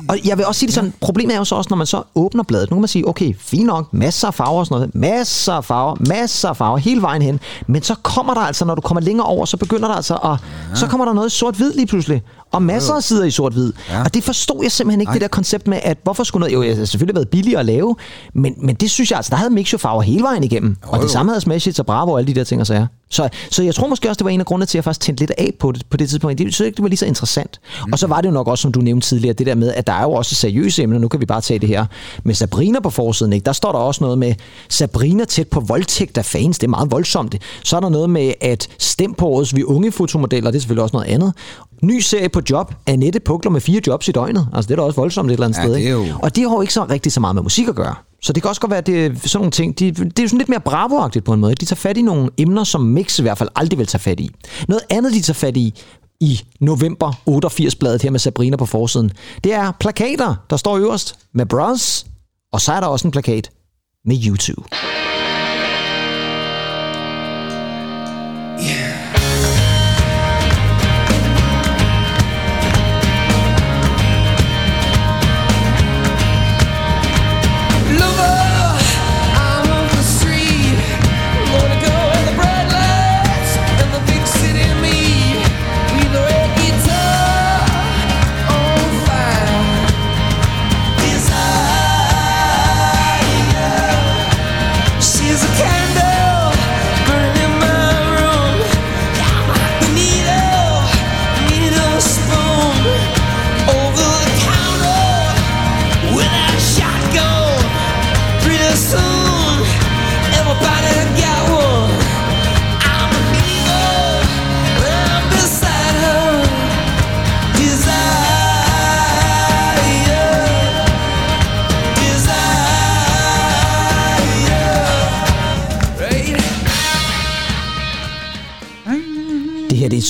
[0.09, 2.03] Og jeg vil også sige det sådan, problemet er jo så også, når man så
[2.15, 2.71] åbner bladet.
[2.71, 4.95] Nu kan man sige, okay, fint nok, masser af farver og sådan noget.
[4.95, 7.41] Masser af farver, masser af farver, hele vejen hen.
[7.67, 10.31] Men så kommer der altså, når du kommer længere over, så begynder der altså at...
[10.71, 10.75] Ja.
[10.75, 12.23] Så kommer der noget sort-hvid lige pludselig.
[12.53, 13.73] Og masser af sider i sort-hvid.
[13.91, 14.03] Ja.
[14.05, 15.13] Og det forstod jeg simpelthen ikke, Ej.
[15.13, 16.55] det der koncept med, at hvorfor skulle noget...
[16.55, 17.97] Jo, det har selvfølgelig været billigere at lave,
[18.35, 20.77] men, men det synes jeg altså, der havde Mix jo farver hele vejen igennem.
[20.85, 21.09] Jo, og det jo.
[21.09, 22.87] samme havde Smash og Bravo og alle de der ting og sager.
[23.13, 25.01] Så, så jeg tror måske også, det var en af grundene til, at jeg faktisk
[25.01, 26.39] tændte lidt af på det, på det tidspunkt.
[26.39, 27.61] Det synes ikke, det var lige så interessant.
[27.87, 27.93] Mm.
[27.93, 29.87] Og så var det jo nok også, som du nævnte tidligere, det der med, at
[29.87, 30.99] der er jo også seriøse emner.
[30.99, 31.87] Nu kan vi bare tage det her
[32.25, 33.33] med Sabrina på forsiden.
[33.33, 33.45] Ikke?
[33.45, 34.35] Der står der også noget med
[34.69, 36.59] Sabrina tæt på voldtægt af fans.
[36.59, 37.35] Det er meget voldsomt.
[37.65, 40.51] Så er der noget med, at stem på årets vi unge fotomodeller.
[40.51, 41.33] Det er selvfølgelig også noget andet.
[41.83, 42.75] Ny serie på job.
[42.87, 44.49] Annette pukler med fire jobs i døgnet.
[44.55, 45.77] Altså det er da også voldsomt et eller andet Ja, sted.
[45.77, 45.91] Ikke?
[45.91, 47.95] jo- Og det har jo ikke så rigtig så meget med musik at gøre.
[48.23, 50.23] Så det kan også godt være, at det er sådan nogle ting, de, det er
[50.23, 51.55] jo sådan lidt mere bravoagtigt på en måde.
[51.55, 54.21] De tager fat i nogle emner, som Mix i hvert fald aldrig vil tage fat
[54.21, 54.31] i.
[54.69, 55.75] Noget andet, de tager fat i
[56.21, 59.11] i november 88-bladet her med Sabrina på forsiden,
[59.45, 62.07] det er plakater, der står øverst med Bros,
[62.53, 63.51] og så er der også en plakat
[64.05, 64.63] med YouTube.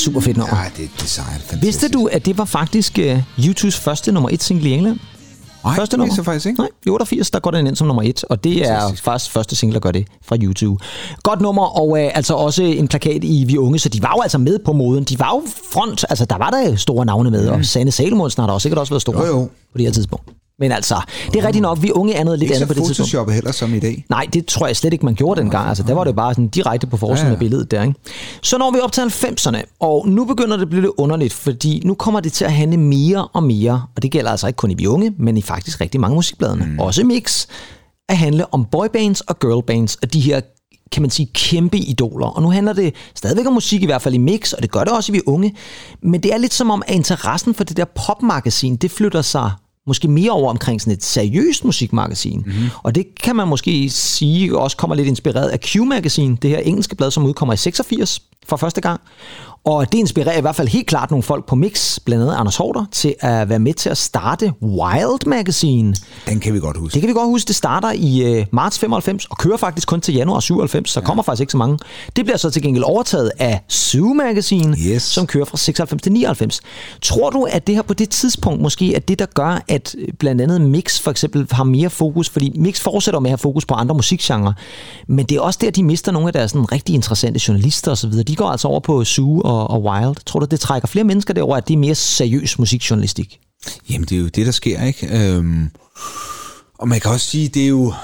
[0.02, 0.56] Super fedt nummer.
[0.56, 1.26] Ja, det, det er sejt.
[1.26, 1.62] Fantastisk.
[1.62, 4.98] Vidste du, at det var faktisk uh, U2's første nummer et single i England?
[5.64, 6.14] Nej, første det nummer?
[6.16, 6.60] jeg faktisk ikke.
[6.60, 9.56] Nej, i 88, der går den ind som nummer et, og det er faktisk første
[9.56, 10.84] single, der gør det fra YouTube.
[11.22, 14.22] Godt nummer, og øh, altså også en plakat i Vi Unge, så de var jo
[14.22, 15.04] altså med på moden.
[15.04, 17.52] De var jo front, altså der var der store navne med, mm.
[17.54, 19.44] og Sanne Salomonsen har der også sikkert også været store Jo, jo.
[19.44, 20.41] på det her tidspunkt.
[20.62, 21.00] Men altså,
[21.32, 22.96] det er rigtigt nok, Vi Unge er noget lidt Ikke andet på det tidspunkt.
[22.96, 24.04] photoshoppet heller som i dag.
[24.08, 25.68] Nej, det tror jeg slet ikke, man gjorde dengang.
[25.68, 27.32] Altså, der var det bare sådan direkte på forsiden Ja, ja, ja.
[27.34, 27.94] af billedet der, ikke?
[28.42, 31.82] Så når vi op til 90'erne, og nu begynder det at blive lidt underligt, fordi
[31.84, 34.70] nu kommer det til at handle mere og mere, og det gælder altså ikke kun
[34.70, 36.78] i Vi Unge, men i faktisk rigtig mange musikbladene, mm.
[36.78, 37.46] også mix,
[38.08, 40.40] at handle om boybands og girlbands, og de her
[40.92, 42.26] kan man sige, kæmpe idoler.
[42.26, 44.84] Og nu handler det stadigvæk om musik, i hvert fald i mix, og det gør
[44.84, 45.54] det også i Vi Unge.
[46.02, 49.50] Men det er lidt som om, at interessen for det der popmagasin, det flytter sig
[49.86, 52.42] måske mere over omkring sådan et seriøst musikmagasin.
[52.46, 52.68] Mm-hmm.
[52.82, 56.96] Og det kan man måske sige også kommer lidt inspireret af Q-magasin, det her engelske
[56.96, 59.00] blad, som udkommer i 86 for første gang.
[59.64, 62.56] Og det inspirerer i hvert fald helt klart nogle folk på Mix, blandt andet Anders
[62.56, 65.94] Hårder, til at være med til at starte Wild Magazine.
[66.28, 66.94] Den kan vi godt huske.
[66.94, 70.00] Det kan vi godt huske, det starter i øh, marts 95 og kører faktisk kun
[70.00, 71.06] til januar 97, så ja.
[71.06, 71.78] kommer faktisk ikke så mange.
[72.16, 75.02] Det bliver så til gengæld overtaget af Zoo Magazine, Yes.
[75.02, 76.60] som kører fra 96 til 99.
[77.02, 80.08] Tror du, at det her på det tidspunkt måske er det, der gør, at øh,
[80.18, 83.64] blandt andet Mix for eksempel har mere fokus, fordi Mix fortsætter med at have fokus
[83.66, 84.54] på andre musikgenre,
[85.08, 88.12] men det er også der, de mister nogle af deres sådan, rigtig interessante journalister osv.
[88.12, 90.16] De går altså over på Zoo og, og Wild.
[90.26, 93.40] Tror du, det trækker flere mennesker derover, at det er mere seriøs musikjournalistik?
[93.90, 95.34] Jamen, det er jo det, der sker, ikke?
[95.34, 95.70] Øhm,
[96.78, 97.94] og man kan også sige, det er jo,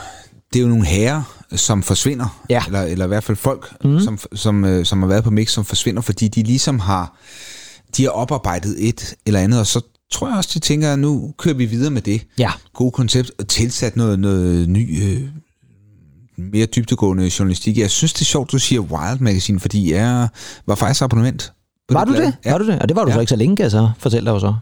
[0.52, 1.22] det er jo nogle herrer,
[1.56, 2.42] som forsvinder.
[2.50, 2.62] Ja.
[2.66, 4.00] Eller, eller i hvert fald folk, mm.
[4.00, 7.16] som, som, øh, som har været på Mix, som forsvinder, fordi de ligesom har,
[7.96, 9.80] de har oparbejdet et eller andet, og så
[10.12, 12.26] tror jeg også, de tænker, at nu kører vi videre med det.
[12.38, 12.50] Ja.
[12.74, 15.22] God koncept, og tilsat noget, noget ny, øh,
[16.38, 17.78] mere dybtegående journalistik.
[17.78, 20.28] Jeg synes, det er sjovt, du siger Wild Magazine, fordi jeg
[20.66, 21.52] var faktisk abonnement.
[21.90, 22.36] Var du det?
[22.44, 22.50] Ja.
[22.50, 22.78] Var du det?
[22.82, 23.14] Og det var du Ja.
[23.14, 24.54] så ikke så længe, kan jeg så fortælle dig jo så.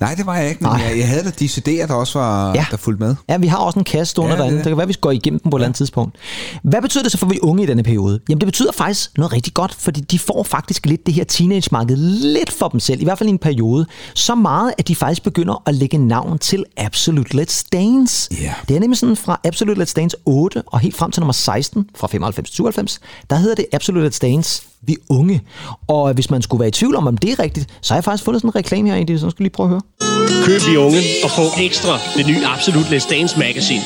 [0.00, 0.82] Nej, det var jeg ikke, men Nej.
[0.88, 2.54] jeg, jeg havde da de CD'er, der også var, Ja.
[2.54, 2.66] ja.
[2.70, 3.14] der fulgte med.
[3.28, 4.58] Ja, vi har også en kasse stående Ja, ja, det derinde.
[4.58, 4.64] det.
[4.64, 6.16] Det kan være, vi går igennem dem på et eller andet tidspunkt.
[6.62, 8.20] Hvad betyder det så for vi unge i denne periode?
[8.28, 11.96] Jamen, det betyder faktisk noget rigtig godt, fordi de får faktisk lidt det her teenage-marked
[11.96, 13.86] lidt for dem selv, i hvert fald i en periode.
[14.14, 18.34] Så meget, at de faktisk begynder at lægge navn til Absolute Let's Dance.
[18.40, 18.54] Ja.
[18.68, 21.86] Det er nemlig sådan fra Absolute Let's Dance 8 og helt frem til nummer 16
[21.96, 25.42] fra 95 til 97, der hedder det Absolute Let's Dance Vi Unge.
[25.88, 28.04] Og hvis man skulle være i tvivl om, om det er rigtigt, så har jeg
[28.04, 30.44] faktisk fundet sådan en reklame her, Andy, så skal lige Prøv at høre.
[30.44, 33.80] Køb i unge og få ekstra det nye Absolut Let's Dance magasin.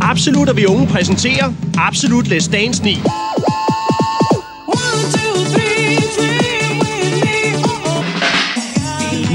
[0.00, 2.98] Absolut og vi unge præsenterer Absolut Let's Dance 9.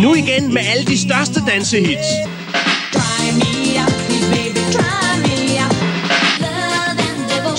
[0.02, 2.08] Nu igen med alle de største dansehits.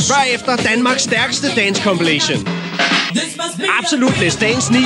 [0.06, 2.63] Spørg efter Danmarks stærkeste dance compilation.
[3.80, 4.78] Absolut Let's Dance 9.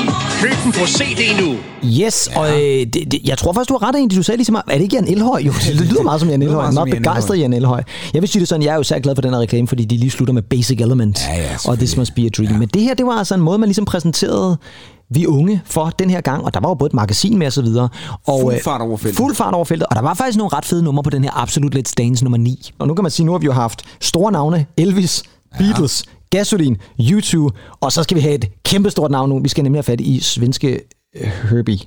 [0.43, 1.57] Køb den på CD nu.
[1.85, 4.19] Yes, og øh, det, det, jeg tror faktisk, du har ret, egentlig.
[4.19, 5.41] Du sagde ligesom, er det ikke Jan Elhøj?
[5.47, 6.57] Jo, det lyder meget som Jan Elhøj.
[6.57, 7.83] meget er meget Jan begejstret Jan Elhøj.
[8.15, 9.85] Jeg vil sige det sådan, jeg er jo særlig glad for den her reklame, fordi
[9.85, 11.21] de lige slutter med Basic Element.
[11.29, 12.53] Ja, ja, og This Must Be a Dream.
[12.53, 12.59] Ja.
[12.59, 14.59] Men det her, det var altså en måde, man ligesom præsenterede
[15.11, 17.53] vi unge for den her gang, og der var jo både et magasin med og
[17.53, 17.89] så videre.
[18.27, 19.17] Og, Fuld øh, fart over feltet.
[19.17, 21.43] Fuld fart over feltet, og der var faktisk nogle ret fede numre på den her
[21.43, 22.71] Absolut Let's Dance nummer 9.
[22.79, 25.23] Og nu kan man sige, nu har vi jo haft store navne, Elvis,
[25.59, 27.49] Beatles, Gasoline, U2,
[27.81, 29.39] og så skal vi have et kæmpestort navn nu.
[29.43, 30.81] Vi skal nemlig have fat i svenske
[31.17, 31.79] øh, Herbie.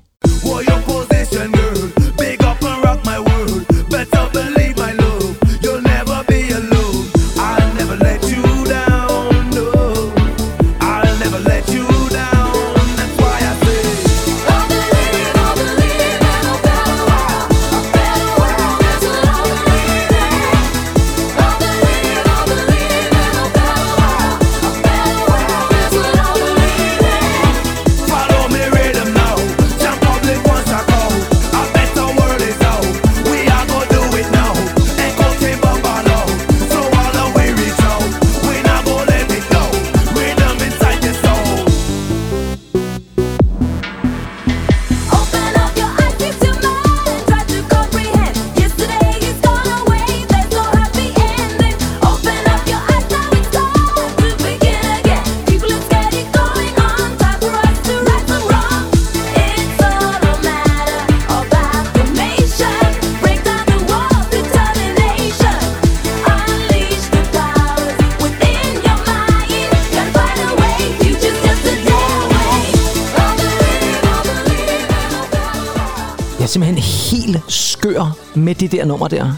[78.72, 79.34] Det der nummer der.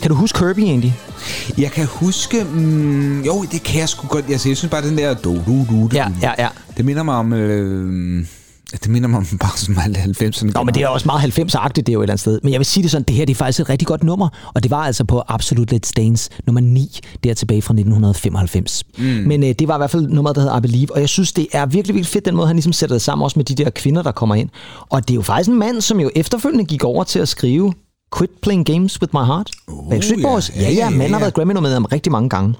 [0.00, 0.96] Kan du huske Herbie egentlig?
[1.58, 2.44] Jeg kan huske...
[2.44, 4.24] Mm, jo, det kan jeg sgu godt.
[4.30, 5.14] Altså, jeg synes bare, den der...
[5.14, 6.48] Du, du, du, du, Ja, ja, ja.
[6.76, 7.32] Det minder mig om...
[7.32, 8.26] Øh,
[8.72, 10.50] det minder mig om bare sådan alle 90'erne.
[10.54, 12.40] Nå, men det er også meget 90'er-agtigt, det er jo et eller andet sted.
[12.42, 14.28] Men jeg vil sige det sådan, det her det er faktisk et rigtig godt nummer,
[14.54, 18.84] og det var altså på Absolute Let's Dance nummer 9, der tilbage fra 1995.
[18.98, 19.04] Mm.
[19.04, 21.32] Men øh, det var i hvert fald nummeret, der hedder I Believe, og jeg synes,
[21.32, 23.54] det er virkelig, virkelig fedt, den måde, han ligesom sætter det sammen, også med de
[23.54, 24.48] der kvinder, der kommer ind.
[24.80, 27.72] Og det er jo faktisk en mand, som jo efterfølgende gik over til at skrive
[28.18, 29.50] Quit Playing Games With My Heart.
[29.68, 30.22] Uh, Backstreet.
[30.22, 30.50] Boys.
[30.56, 31.12] Ja, Ja, ja, manden ja.
[31.12, 32.54] har været Grammy-nomineret om rigtig mange gange.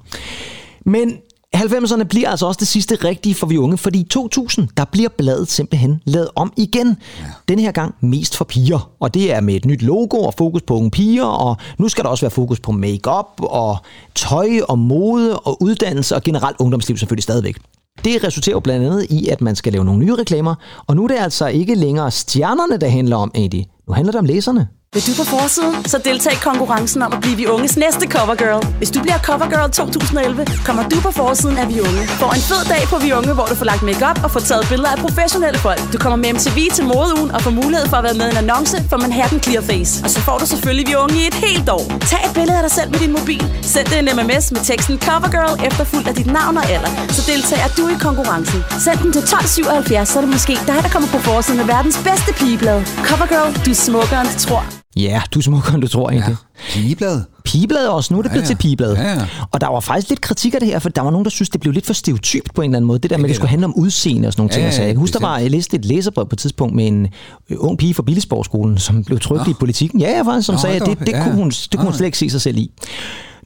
[0.85, 1.17] Men
[1.55, 5.09] 90'erne bliver altså også det sidste rigtige for vi unge, fordi i 2000, der bliver
[5.17, 6.87] bladet simpelthen lavet om igen.
[7.19, 7.25] Ja.
[7.47, 10.61] Den her gang mest for piger, og det er med et nyt logo og fokus
[10.61, 13.77] på unge piger, og nu skal der også være fokus på makeup og
[14.15, 17.57] tøj og mode og uddannelse og generelt ungdomsliv selvfølgelig stadigvæk.
[18.05, 20.55] Det resulterer jo blandt andet i, at man skal lave nogle nye reklamer,
[20.87, 23.63] og nu er det altså ikke længere stjernerne, der handler om, Andy.
[23.87, 24.67] Nu handler det om læserne.
[24.93, 25.75] Vil du på forsiden?
[25.85, 28.61] Så deltag i konkurrencen om at blive Vi Unges næste covergirl.
[28.79, 32.03] Hvis du bliver covergirl 2011, kommer du på forsiden af Vi Unge.
[32.21, 34.65] Får en fed dag på Vi Unge, hvor du får lagt makeup og får taget
[34.71, 35.81] billeder af professionelle folk.
[35.93, 38.37] Du kommer med MTV til modeugen og får mulighed for at være med i en
[38.43, 39.91] annonce for Manhattan Clear Face.
[40.05, 41.83] Og så får du selvfølgelig Vi Unge i et helt år.
[42.11, 43.43] Tag et billede af dig selv med din mobil.
[43.73, 46.91] Send det en MMS med teksten covergirl efterfulgt af dit navn og alder.
[47.17, 48.59] Så deltager du i konkurrencen.
[48.85, 51.97] Send den til 1277, så er det måske dig, der kommer på forsiden af verdens
[52.07, 52.79] bedste pigeblad.
[53.07, 54.63] Covergirl, du er smukkere end du tror.
[54.97, 56.35] Ja, du smukkere, end du tror egentlig.
[56.75, 56.81] Ja.
[56.81, 57.21] Pigeblad.
[57.45, 58.13] Pigeblad også.
[58.13, 58.47] Nu er det blevet ja.
[58.47, 58.93] til pigeblad.
[58.95, 59.27] Ja, ja.
[59.51, 61.49] Og der var faktisk lidt kritik af det her, for der var nogen, der synes,
[61.49, 62.99] det blev lidt for stereotypt på en eller anden måde.
[62.99, 64.61] Det der med, at det skulle handle om udseende og sådan nogle ting.
[64.61, 66.39] Ja, Ja, ja, ja, jeg kan huske, der var, jeg læste et læserbrev på et
[66.39, 67.07] tidspunkt med en
[67.49, 69.99] øh, ung pige fra Billigsportskolen, som blev trykt i politikken.
[70.01, 71.35] Ja, ja, faktisk, som Nå, sagde, at det, det, Ja, kunne ja.
[71.35, 71.97] hun, det kunne hun Nej.
[71.97, 72.71] slet ikke se sig selv i.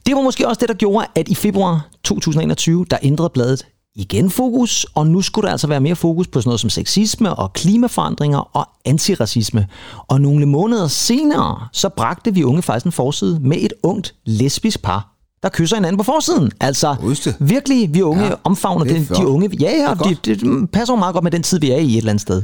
[0.06, 4.30] Det var måske også det, der gjorde, at i februar 2021, der ændrede bladet igen
[4.30, 7.52] fokus, og nu skulle der altså være mere fokus på sådan noget som sexisme og
[7.52, 9.66] klimaforandringer og antiracisme.
[10.08, 14.82] Og nogle måneder senere, så bragte vi unge faktisk en forside med et ungt lesbisk
[14.82, 16.52] par, der kysser hinanden på forsiden.
[16.60, 16.96] Altså
[17.40, 19.50] virkelig, vi unge Ja, omfavner det er den, de unge.
[19.60, 21.96] Ja, ja, Det det, det, passer meget godt med den tid, vi er i et
[21.96, 22.42] eller andet sted.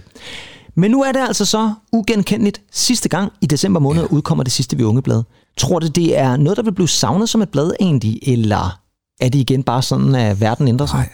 [0.74, 4.08] Men nu er det altså så ugenkendeligt sidste gang i december måned ja.
[4.08, 5.22] udkommer det sidste vi unge blad.
[5.58, 8.78] Tror du, det er noget, der vil blive savnet som et blad egentlig, eller
[9.20, 10.96] er det igen bare sådan, at verden ændrer sig?
[10.98, 11.08] Nej,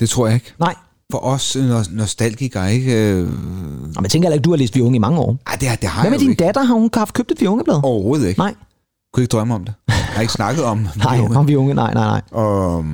[0.00, 0.54] det tror jeg ikke.
[0.58, 0.74] Nej.
[1.12, 3.10] For os øh, nos- nostalgikere, ikke?
[3.12, 3.28] Øh,
[3.96, 5.38] Og man tænker ikke, du har læst Vi Unge i mange år.
[5.46, 6.44] ej, det, det har Hvad med din ikke.
[6.44, 6.62] datter?
[6.62, 7.80] Har hun haft købt et Vi Unge-blad?
[7.84, 8.40] Overhovedet ikke.
[8.40, 8.54] Nej.
[9.12, 9.74] Kunne ikke drømme om det.
[9.88, 11.36] Jeg har ikke snakket om Nej, de unge.
[11.38, 12.20] om Vi Unge, nej, nej, nej.
[12.30, 12.84] Og,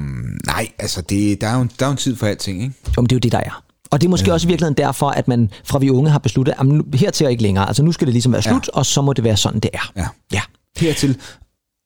[0.46, 2.74] nej, altså, det, der, er jo, der er jo en tid for alting, ikke?
[2.96, 3.62] Jo, men det er jo det, der er.
[3.90, 4.32] Og det er måske ja.
[4.32, 7.42] også i virkeligheden derfor, at man fra Vi Unge har besluttet, at hertil og ikke
[7.42, 7.66] længere.
[7.68, 8.78] Altså nu skal det ligesom være slut, ja.
[8.78, 9.90] og så må det være sådan, det er.
[9.96, 10.06] Ja.
[10.32, 10.40] Ja.
[10.76, 11.16] Hertil.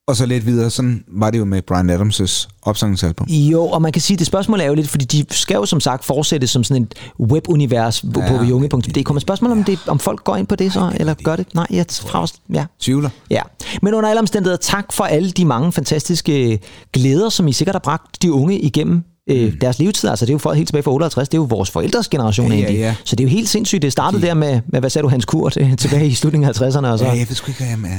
[0.09, 3.27] Og så lidt videre, sådan var det jo med Brian Adams' opsangsalbum.
[3.27, 5.67] Jo, og man kan sige, at det spørgsmål er jo lidt, fordi de skal jo
[5.67, 9.11] som sagt fortsætte som sådan et webunivers ja, Ja, på viunge.dk.
[9.11, 11.55] Men spørgsmålet om, det, om folk går ind på det så, eller gør det?
[11.55, 12.67] Nej, jeg fra ja.
[12.81, 13.11] Tvivler.
[13.31, 13.43] Ja,
[13.83, 16.61] men under alle omstændigheder, tak for alle de mange fantastiske
[16.93, 20.09] glæder, som I sikkert har bragt de unge igennem øh, deres levetid.
[20.11, 22.47] Altså det er jo folk helt tilbage fra 58, det er jo vores forældres generation
[22.49, 22.79] Ja, ja, egentlig.
[22.81, 22.95] ja.
[23.05, 23.83] Så det er jo helt sindssygt.
[23.83, 26.61] Det startede der med, med hvad sagde du, Hans Kurt, øh, tilbage i slutningen af
[26.61, 26.87] 50'erne.
[26.87, 27.05] Og så.
[27.05, 27.91] Ja, Ej, jeg ved sgu ikke, hvad jeg med.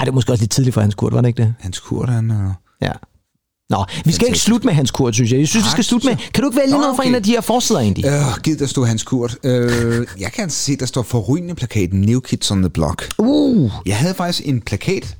[0.00, 1.54] det er måske også lidt tidligt for Hans Kurt, var det ikke det?
[1.60, 2.52] Hans Kurt, han og...
[2.82, 2.92] Ja.
[3.70, 5.40] Nå, vi skal ikke slutte med Hans Kurt, synes jeg.
[5.40, 6.16] Jeg synes, vi Nej, skal slutte med...
[6.34, 7.08] Kan du ikke vælge Nå, noget fra okay.
[7.08, 8.04] en af de her forsider egentlig?
[8.06, 8.12] Øh,
[8.42, 9.36] giv, der stod Hans Kurt.
[9.44, 13.08] Øh, jeg kan se, der står forrygende plakaten New Kids on the Block.
[13.18, 15.16] Uh, Jeg havde faktisk en plakat.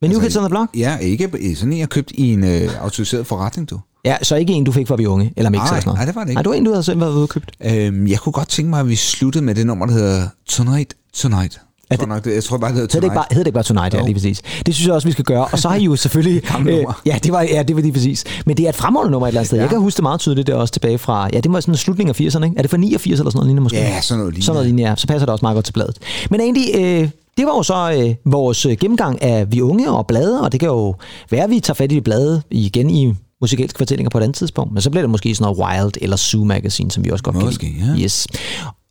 [0.00, 0.70] med New Kids on the Block?
[0.76, 3.80] Ja, ikke sådan en, jeg købte i en øh, autoriseret forretning, du.
[4.04, 5.98] Ja, så ikke en, du fik fra vi unge, eller Mix Nej, eller sådan noget.
[5.98, 6.34] nej, det var det ikke.
[6.36, 7.50] Nej, det var en, du havde selv været ude og købt.
[7.64, 10.94] Øhm, jeg kunne godt tænke mig, at vi sluttede med det nummer, der hedder Tonight,
[11.14, 11.54] Tonight.
[11.54, 13.28] Er Jeg tror, nok, det, jeg tror bare, det hedder Hed det, ikke Tonight.
[13.28, 14.42] bare, hed det ikke bare Tonight, ja, lige præcis.
[14.66, 15.44] Det synes jeg også, vi skal gøre.
[15.52, 16.42] Og så har I jo selvfølgelig...
[16.58, 17.00] Nummer.
[17.06, 18.24] ja, det var, ja, det var lige præcis.
[18.46, 19.58] Men det er et fremragende nummer et eller andet sted.
[19.58, 19.62] Ja.
[19.62, 21.28] Jeg kan huske det meget tydeligt, det er også tilbage fra...
[21.32, 22.56] Ja, det var sådan slutningen af 80'erne, ikke?
[22.58, 23.78] Er det fra 89 eller sådan noget lignende måske?
[23.78, 24.46] Ja, sådan noget lignende.
[24.46, 24.96] Sådan noget lignende, ja.
[24.96, 25.96] Så passer det også meget godt til bladet.
[26.30, 30.06] Men egentlig, øh, det var jo så øh, vores øh, gennemgang af Vi Unge og
[30.06, 30.94] blade, og det kan jo
[31.30, 34.72] være, at vi tager fat i bladet igen i musikalske fortællinger på et andet tidspunkt.
[34.72, 37.36] Men så bliver det måske sådan noget Wild eller Zoo Magazine, som vi også godt
[37.36, 37.96] Måske, kan lide.
[37.96, 38.02] ja.
[38.04, 38.26] Yes.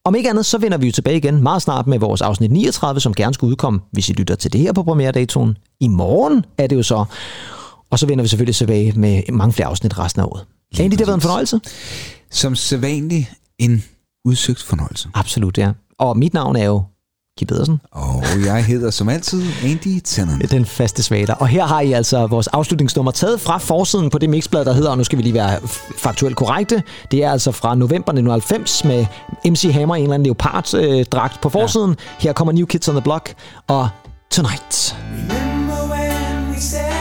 [0.06, 3.00] Om ikke andet, så vender vi jo tilbage igen meget snart med vores afsnit 39,
[3.02, 5.58] som gerne skulle udkomme, hvis I lytter til det her på premieredatoen.
[5.80, 7.06] I morgen er det jo så.
[7.90, 10.46] Og så vender vi selvfølgelig tilbage med mange flere afsnit resten af året.
[10.80, 11.60] Andy, det har været en fornøjelse.
[12.32, 13.28] Som sædvanligt
[13.60, 13.84] en
[14.26, 15.10] udsøgt fornøjelse.
[15.14, 15.72] Absolut, ja.
[16.00, 16.84] Og mit navn er jo
[17.38, 20.52] Kim Pedersen, Og jeg hedder som altid Andy Tennant.
[20.52, 21.34] den faste svater.
[21.34, 24.90] Og her har I altså vores afslutningsnummer taget fra forsiden på det mixblad, der hedder,
[24.90, 25.60] og nu skal vi lige være
[25.98, 29.06] faktuelt korrekte, det er altså fra november 1990 med
[29.46, 31.96] MC Hammer, en eller anden leoparddragt på forsiden.
[32.20, 33.34] Her kommer New Kids on the Block
[33.68, 33.90] og
[34.32, 34.96] Tonight.
[35.30, 36.97] Remember when we said,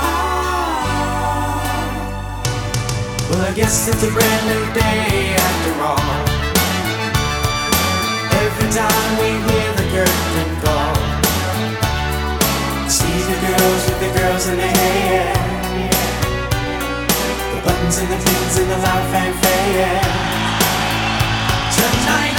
[0.00, 0.72] Ah.
[3.54, 6.02] guess it's a brand new day after all.
[8.42, 10.98] Every time we hear the curtain call,
[13.86, 14.77] with the girls and they.
[17.88, 20.02] dreams and the dreams and the life and fame.
[21.72, 22.37] Tonight.